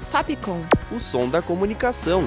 [0.00, 0.60] Fapcom.
[0.90, 2.24] O som da comunicação.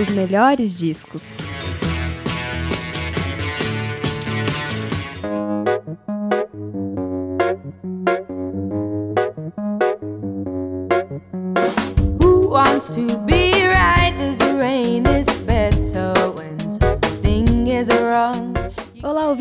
[0.00, 1.36] Os melhores discos.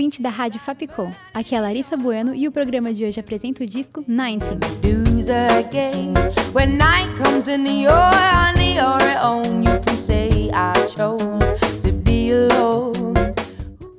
[0.10, 1.12] Ouvinte da Rádio Fapcom.
[1.32, 4.56] Aqui é a Larissa Bueno e o programa de hoje apresenta o disco 19.
[4.84, 6.14] Lose again
[6.52, 9.64] when night comes and you're on your own.
[9.64, 13.34] You can say I chose to be alone.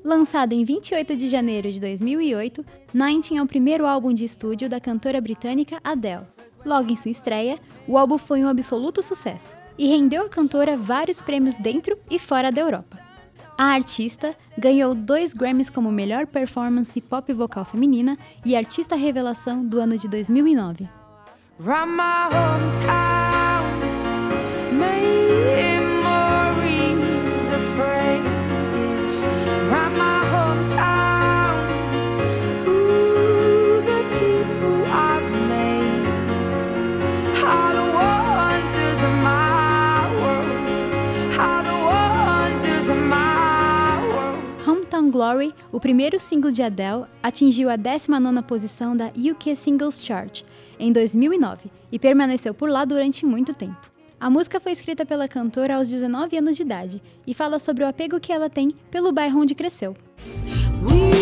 [0.04, 4.80] Lançado em 28 de janeiro de 2008, 19 é o primeiro álbum de estúdio da
[4.80, 6.26] cantora britânica Adele.
[6.64, 11.20] Logo em sua estreia, o álbum foi um absoluto sucesso e rendeu à cantora vários
[11.20, 12.99] prêmios dentro e fora da Europa.
[13.62, 19.78] A artista ganhou dois Grammys como melhor performance pop vocal feminina e artista revelação do
[19.78, 20.88] ano de 2009.
[45.20, 50.44] Glory, o primeiro single de Adele, atingiu a 19ª posição da UK Singles Chart
[50.78, 53.92] em 2009 e permaneceu por lá durante muito tempo.
[54.18, 57.86] A música foi escrita pela cantora aos 19 anos de idade e fala sobre o
[57.86, 59.94] apego que ela tem pelo bairro onde cresceu.
[60.82, 61.19] With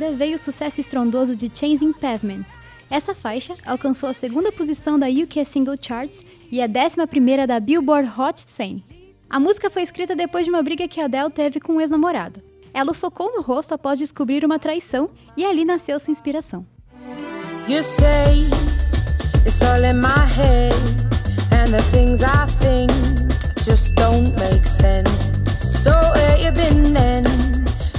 [0.00, 2.52] seguida veio o sucesso estrondoso de Chasing Pavements.
[2.90, 8.10] Essa faixa alcançou a segunda posição da UK Single Charts e a 11ª da Billboard
[8.18, 8.82] Hot 100.
[9.28, 12.42] A música foi escrita depois de uma briga que Adele teve com um ex-namorado.
[12.72, 16.66] Ela o socou no rosto após descobrir uma traição e ali nasceu sua inspiração.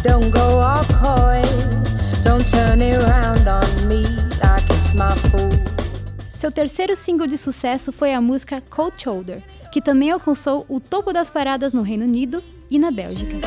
[0.04, 1.44] Don't go all coy,
[6.40, 11.12] Seu terceiro single de sucesso foi a música Cold Shoulder, que também alcançou o topo
[11.12, 13.38] das paradas no Reino Unido e na Bélgica.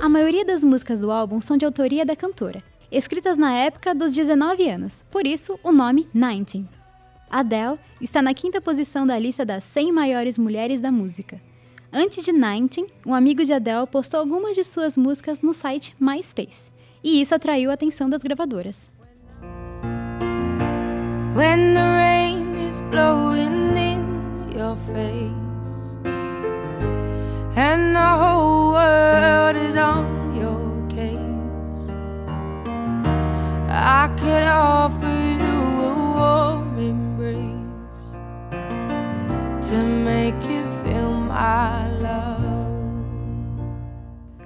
[0.00, 4.14] A maioria das músicas do álbum são de autoria da cantora, escritas na época dos
[4.14, 6.81] 19 anos, por isso o nome 19.
[7.32, 11.40] Adele está na quinta posição da lista das 100 maiores mulheres da música.
[11.90, 16.70] Antes de 19, um amigo de Adele postou algumas de suas músicas no site MySpace,
[17.02, 18.90] e isso atraiu a atenção das gravadoras.
[21.34, 25.32] When the rain is blowing in your face
[27.56, 30.60] and the whole world is on your
[30.90, 31.16] case,
[33.70, 34.42] I could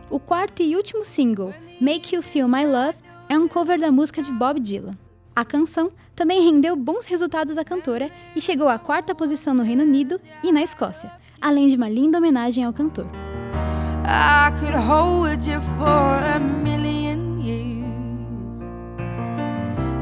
[0.08, 2.96] O quarto e último single, Make You Feel My Love,
[3.28, 4.92] é um cover da música de Bob Dylan.
[5.34, 9.82] A canção também rendeu bons resultados à cantora e chegou à quarta posição no Reino
[9.82, 11.10] Unido e na Escócia,
[11.40, 13.06] além de uma linda homenagem ao cantor.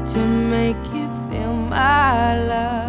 [0.05, 0.19] To
[0.49, 2.84] make you feel my love.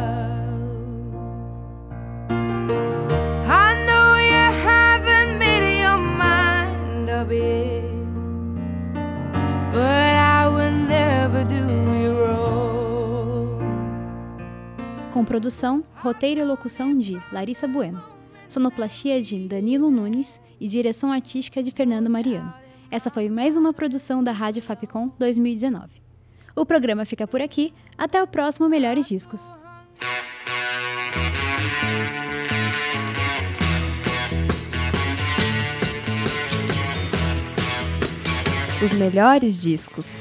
[15.13, 18.03] Com produção, roteiro e locução de Larissa Bueno,
[18.49, 22.53] sonoplastia de Danilo Nunes e direção artística de Fernando Mariano.
[22.91, 26.03] Essa foi mais uma produção da Rádio Fapcom 2019.
[26.55, 27.73] O programa fica por aqui.
[27.99, 29.53] Até o próximo Melhores Discos.
[38.85, 40.21] Os melhores discos.